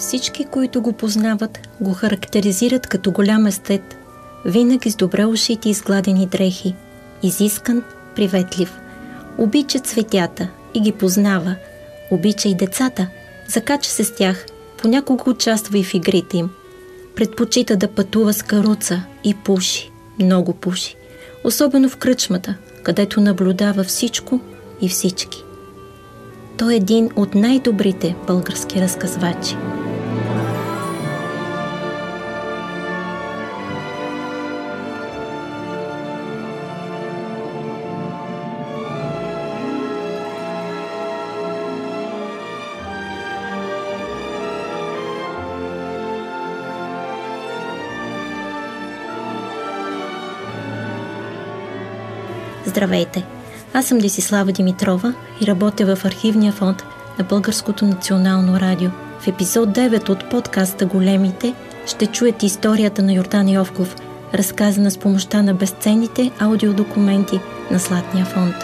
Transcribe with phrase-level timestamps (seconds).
[0.00, 3.96] Всички, които го познават, го характеризират като голям естет,
[4.44, 6.74] винаги с добре ушити и изгладени дрехи,
[7.22, 7.82] изискан,
[8.16, 8.80] приветлив.
[9.38, 11.56] Обича цветята и ги познава,
[12.10, 13.08] обича и децата,
[13.48, 14.46] закача се с тях,
[14.82, 16.50] понякога участва и в игрите им.
[17.16, 20.96] Предпочита да пътува с каруца и пуши, много пуши,
[21.44, 24.40] особено в кръчмата, където наблюдава всичко
[24.80, 25.44] и всички.
[26.58, 29.56] Той е един от най-добрите български разказвачи.
[52.70, 53.26] Здравейте!
[53.74, 56.82] Аз съм Десислава Димитрова и работя в архивния фонд
[57.18, 58.90] на Българското национално радио.
[59.20, 61.54] В епизод 9 от подкаста Големите
[61.86, 63.96] ще чуете историята на Йордан Йовков,
[64.34, 68.54] разказана с помощта на безценните аудиодокументи на Златния фонд.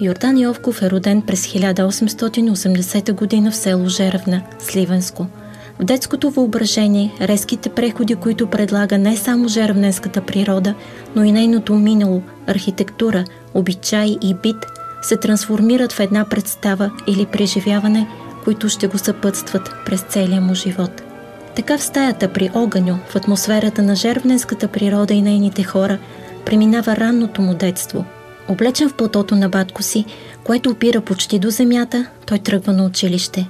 [0.00, 5.26] Йордан Йовков е роден през 1880 година в село Жеревна, Сливенско.
[5.80, 10.74] В детското въображение резките преходи, които предлага не само жеревненската природа,
[11.14, 13.24] но и нейното минало, архитектура,
[13.54, 14.66] обичай и бит,
[15.02, 18.08] се трансформират в една представа или преживяване,
[18.44, 21.02] които ще го съпътстват през целия му живот.
[21.54, 25.98] Така в стаята при огъньо, в атмосферата на жервненската природа и нейните хора,
[26.44, 28.04] преминава ранното му детство–
[28.48, 30.04] Облечен в платото на батко си,
[30.44, 33.48] което опира почти до земята, той тръгва на училище.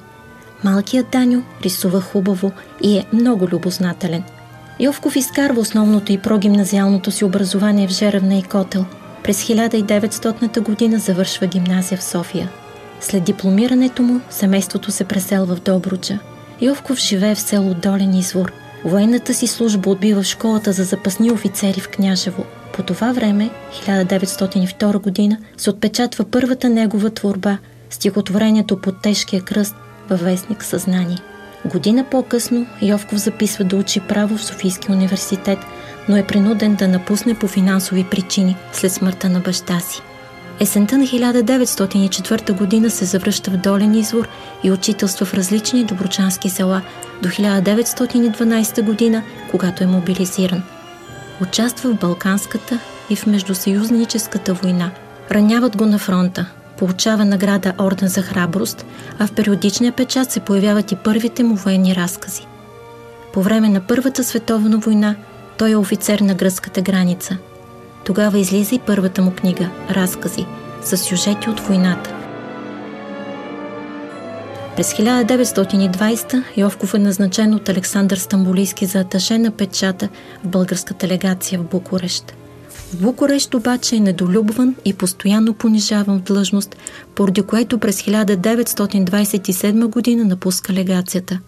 [0.65, 2.53] Малкият Даню рисува хубаво
[2.83, 4.23] и е много любознателен.
[4.81, 8.85] Йовков изкарва основното и прогимназиалното си образование в Жеревна и Котел.
[9.23, 12.51] През 1900 година завършва гимназия в София.
[13.01, 16.19] След дипломирането му, семейството се преселва в Добруджа.
[16.61, 18.53] Йовков живее в село Долен извор.
[18.85, 22.45] Военната си служба отбива в школата за запасни офицери в Княжево–
[22.77, 23.51] по това време,
[23.87, 27.59] 1902 година, се отпечатва първата негова творба–
[27.91, 29.75] стихотворението под тежкия кръст
[30.11, 31.19] във вестник Съзнание.
[31.65, 35.59] Година по-късно Йовков записва да учи право в Софийския университет,
[36.09, 40.03] но е принуден да напусне по финансови причини след смъртта на баща си.
[40.61, 44.29] Есента на 1904 година се завръща в Долен извор
[44.65, 46.83] и учителства в различни доброчански села
[47.23, 50.63] до 1912 година, когато е мобилизиран–
[51.43, 52.79] Участва в Балканската
[53.11, 54.91] и в Междусъюзническата война.
[55.31, 56.47] Раняват го на фронта.
[56.79, 58.87] Получава награда Орден за храброст,
[59.19, 62.47] а в периодичния печат се появяват и първите му военни разкази.
[63.33, 65.17] По време на Първата световна война
[65.59, 67.37] той е офицер на гръцката граница.
[68.05, 70.47] Тогава излиза и първата му книга– Разкази,
[70.83, 72.16] с сюжети от войната.
[74.77, 80.09] През 1920 Йовков е назначен от Александър Стамбулийски за аташе на печата
[80.45, 82.35] в българската легация в Букурещ.
[82.93, 86.77] В Букурещ обаче е недолюбван и постоянно понижаван в длъжност,
[87.15, 91.41] поради което през 1927 година напуска легацията.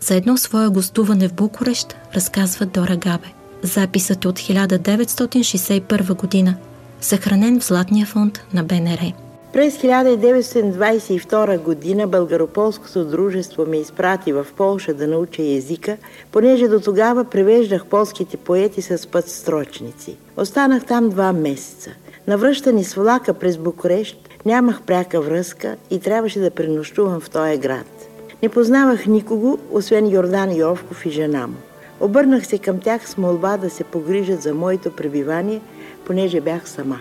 [0.00, 3.28] За едно свое гостуване в Букурещ разказва Дора Габе.
[3.62, 6.54] Записът е от 1961 година,
[7.00, 9.27] съхранен в Златния фонд на БНР.
[9.52, 15.96] През 1922 година Българополското дружество ме изпрати в Полша да науча езика,
[16.32, 20.16] понеже до тогава превеждах полските поети с пътстрочници.
[20.36, 21.90] Останах там два месеца.
[22.26, 28.08] Навръщани с влака през Букурещ нямах пряка връзка и трябваше да пренощувам в този град.
[28.42, 31.56] Не познавах никого, освен Йордан Йовков и жена му.
[32.00, 35.60] Обърнах се към тях с молба да се погрижат за моето пребивание,
[36.06, 37.00] понеже бях сама.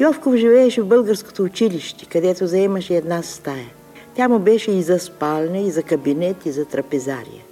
[0.00, 3.66] Йовков живееше в българското училище, където заемаше една стая.
[4.14, 7.42] Тя му беше и за спалня, и за кабинет, и за трапезария.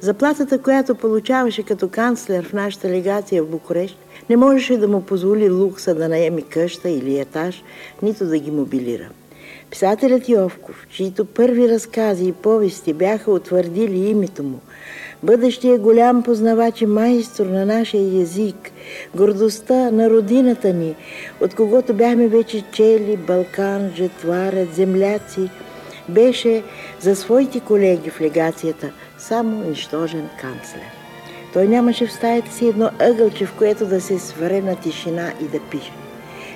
[0.00, 3.98] Заплатата, която получаваше като канцлер в нашата легация в Букурещ,
[4.30, 7.62] не можеше да му позволи лукса да наеми къща или етаж,
[8.02, 9.08] нито да ги мобилира.
[9.70, 14.60] Писателят Йовков, чието първи разкази и повести бяха утвърдили името му,
[15.22, 18.70] бъдещия голям познавач и майстор на нашия език,
[19.14, 20.94] гордостта на родината ни,
[21.40, 25.50] от когото бяхме вече чели Балкан, Жетварят, земляци,
[26.08, 26.62] беше
[27.00, 30.82] за своите колеги в легацията само нищожен канцлер.
[31.52, 35.44] Той нямаше в стаята си едно ъгълче, в което да се сваре на тишина и
[35.44, 35.92] да пише.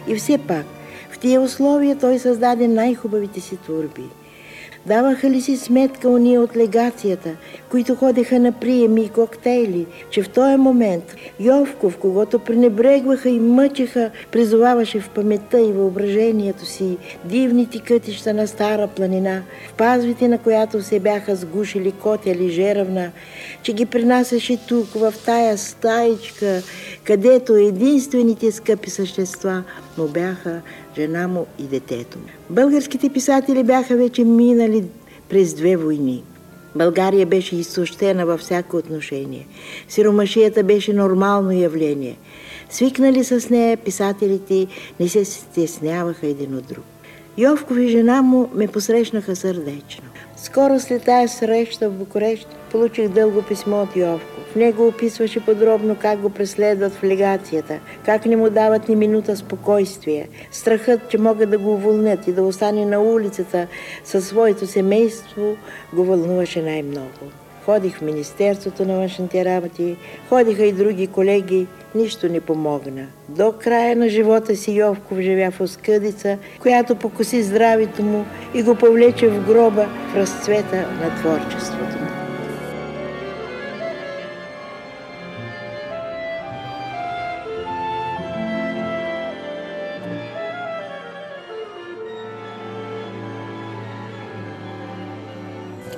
[0.09, 0.65] И все пак,
[1.11, 4.05] в тия условия той създаде най-хубавите си турби–
[4.87, 7.31] Даваха ли си сметка уния от легацията,
[7.71, 14.11] които ходеха на приеми и коктейли, че в този момент Йовков, когато пренебрегваха и мъчеха,
[14.33, 20.83] призоваваше в паметта и въображението си дивните кътища на Стара планина, в пазвите на която
[20.83, 23.11] се бяха сгушили котели жеравна,
[23.63, 26.63] че ги принасяше тук, в тая стаичка,
[27.05, 29.63] където единствените скъпи същества
[29.99, 30.61] му бяха
[30.97, 32.19] жена му и детето.
[32.51, 34.85] Българските писатели бяха вече минали
[35.29, 36.23] през две войни.
[36.75, 39.47] България беше изсущена във всяко отношение.
[39.89, 42.17] Сиромашията беше нормално явление.
[42.71, 44.67] Свикнали с нея, писателите
[45.01, 46.85] не се стесняваха един от друг.
[47.39, 50.05] Йовков и жена му ме посрещнаха сърдечно.
[50.37, 54.42] Скоро след тази среща в Букурещ получих дълго писмо от Йовко.
[54.53, 59.37] В него описваше подробно как го преследват в легацията, как не му дават ни минута
[59.37, 60.29] спокойствие.
[60.51, 63.67] Страхът, че могат да го уволнят и да остане на улицата
[64.05, 65.57] със своето семейство,
[65.93, 67.33] го вълнуваше най-много.
[67.65, 69.97] Ходих в Министерството на външните работи,
[70.29, 73.07] ходиха и други колеги, нищо не помогна.
[73.29, 78.75] До края на живота си Йовков живя в оскъдица, която покоси здравето му и го
[78.75, 81.82] повлече в гроба в разцвета на творчеството.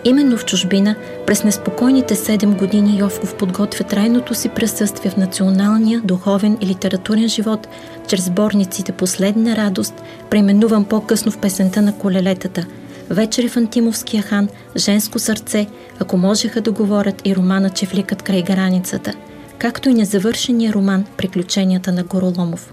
[0.05, 0.97] Именно в чужбина,
[1.27, 7.69] през неспокойните 7 години Йовков подготвя трайното си присъствие в националния, духовен и литературен живот
[8.09, 9.95] чрез сборниците Последна радост,
[10.31, 12.67] преименуван по-късно в песента на колелетата,
[13.11, 15.67] Вечери в Антимовския хан, Женско сърце,
[15.99, 19.13] ако можеха да говорят и романа Чевликът край границата,
[19.59, 22.73] както и незавършения роман Приключенията на Гороломов.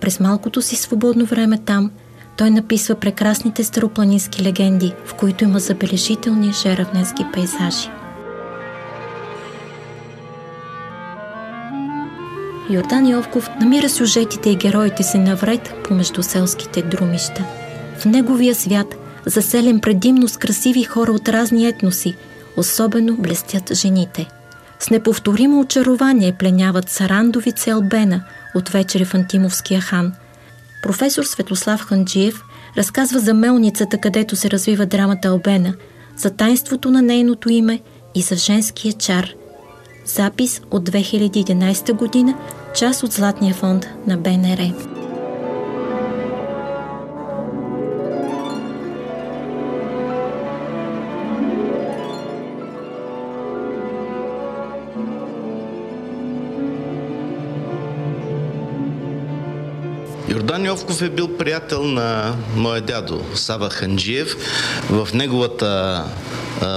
[0.00, 1.90] През малкото си свободно време там–
[2.36, 7.90] той написва прекрасните старопланински легенди, в които има забележителни жеравненски пейзажи.
[12.70, 17.44] Йордан Йовков намира сюжетите и героите си навред помежду селските друмища.
[17.98, 18.94] В неговия свят,
[19.26, 22.16] заселен предимно с красиви хора от разни етноси,
[22.56, 24.26] особено блестят жените.
[24.78, 28.24] С неповторимо очарование пленяват Сарандовица Албена
[28.54, 30.12] от вечери в Антимовския хан–
[30.86, 32.44] Професор Светослав Ханджиев
[32.76, 35.74] разказва за мелницата, където се развива драмата Албена,
[36.16, 37.80] за тайнството на нейното име
[38.14, 39.34] и за женския чар.
[40.04, 42.34] Запис от 2011 година,
[42.74, 44.95] част от Златния фонд на БНР.
[60.28, 64.36] Йордан Йовков е бил приятел на моя дядо Сава Ханджиев.
[64.90, 66.04] В неговата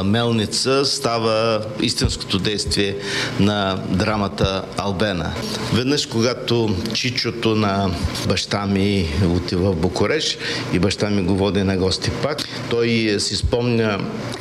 [0.04, 2.96] мелница става истинското действие
[3.40, 5.32] на драмата Албена.
[5.74, 7.92] Веднъж, когато чичото на
[8.28, 10.38] баща ми отива в Букуреш
[10.74, 12.38] и баща ми го води на гости пак,
[12.70, 14.00] той си спомня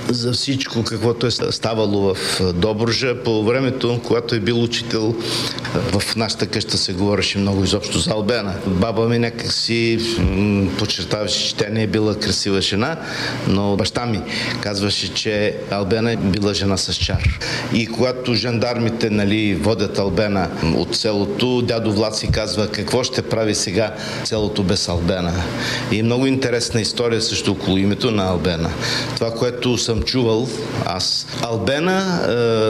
[0.08, 5.14] за всичко, каквото е ставало в Добружа по времето, когато е бил учител.
[5.74, 8.55] В нашата къща се говореше много изобщо за Албена.
[8.67, 9.98] Баба ми някак си
[10.79, 12.96] подчертаваше, че тя не е била красива жена,
[13.48, 14.20] но баща ми
[14.60, 15.28] казваше, че
[15.70, 17.39] Албена е била жена с чар.
[17.75, 23.55] И когато жандармите нали, водят Албена от селото, дядо Влад си казва какво ще прави
[23.55, 23.94] сега
[24.25, 25.32] селото без Албена.
[25.93, 28.70] И много интересна история също около името на Албена.
[29.15, 30.49] Това, което съм чувал
[30.87, 31.27] аз.
[31.43, 32.20] Албена,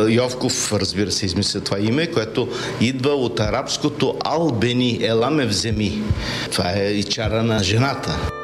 [0.09, 2.49] е, Йовков, разбира се, измисля това име, което
[2.81, 6.03] идва от арабското Албени, еламе в земи.
[6.53, 8.38] Това е и чара на жената.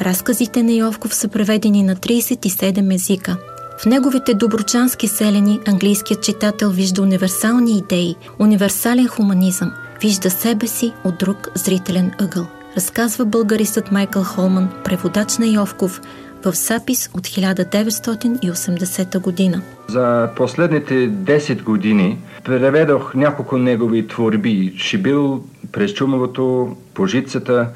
[0.00, 3.36] Разказите на Йовков са преведени на 37 езика.
[3.78, 9.72] В неговите доброчански селени английският читател вижда универсални идеи, универсален хуманизъм,
[10.02, 12.46] вижда себе си от друг зрителен ъгъл.
[12.76, 16.00] Разказва българистът Майкъл Холман, преводач на Йовков,
[16.44, 19.62] в запис от 1980 година.
[19.88, 24.74] За последните 10 години преведох няколко негови творби.
[24.78, 27.68] Шибил, През чумовото, Пожицата,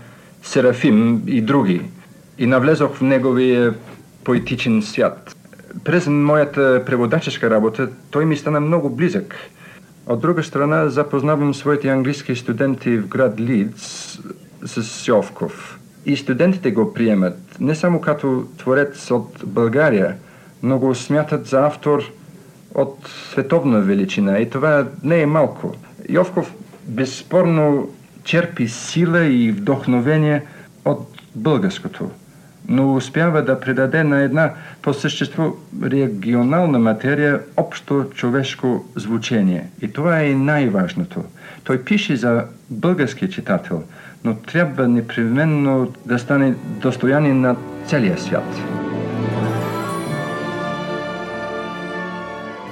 [0.42, 1.82] Серафим и други–
[2.40, 3.74] и навлезох в неговия
[4.24, 5.36] поетичен свят.
[5.84, 9.34] През моята преводаческа работа той ми стана много близък.
[10.06, 14.18] От друга страна запознавам своите английски студенти в град Лидс
[14.64, 15.78] с Сьовков.
[16.06, 20.16] И студентите го приемат не само като творец от България,
[20.62, 22.02] но го смятат за автор
[22.74, 22.96] от
[23.32, 25.74] световна величина и това не е малко.
[26.08, 26.54] Йовков
[26.86, 27.90] безспорно
[28.24, 30.42] черпи сила и вдохновение
[30.84, 32.10] от българското,
[32.70, 34.50] но успява да придаде на една
[34.82, 39.64] по същество регионална материя общо човешко звучение.
[39.82, 41.24] И това е най-важното.
[41.64, 43.82] Той пише за българския читател,
[44.24, 48.56] но трябва непременно да стане достояние на целия свят.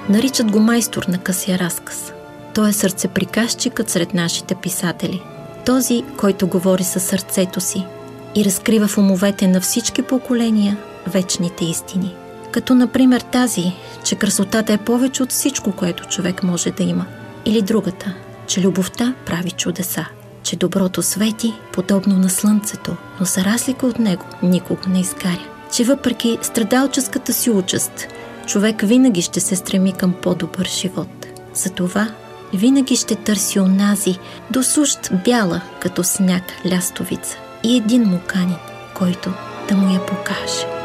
[0.08, 2.12] Наричат го майстор на късия разказ.
[2.54, 5.22] Той е сърцеприказчикът сред нашите писатели.
[5.66, 7.86] Този, който говори със сърцето си
[8.34, 12.14] и разкрива в умовете на всички поколения вечните истини.
[12.50, 13.72] Като например тази,
[14.04, 17.06] че красотата е повече от всичко, което човек може да има.
[17.44, 18.14] Или другата,
[18.46, 20.04] че любовта прави чудеса.
[20.42, 25.48] Че доброто свети, подобно на слънцето, но за разлика от него никого не изгаря.
[25.72, 28.08] Че въпреки страдалческата си участ,
[28.46, 31.26] човек винаги ще се стреми към по-добър живот.
[31.54, 32.08] Затова
[32.54, 34.18] винаги ще търси онази,
[34.50, 38.56] досущ бяла, като сняг лястовица и един муканин,
[38.94, 39.32] който
[39.68, 40.78] да му я покаже.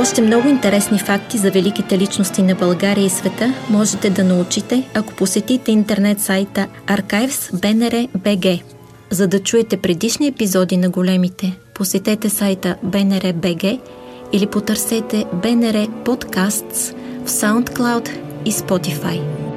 [0.00, 5.14] Още много интересни факти за великите личности на България и света можете да научите, ако
[5.14, 8.62] посетите интернет сайта Archives BNR BG.
[9.10, 13.80] За да чуете предишни епизоди на големите, посетете сайта BNR BG
[14.32, 18.10] или потърсете BNR Podcasts в SoundCloud
[18.44, 19.49] и Spotify.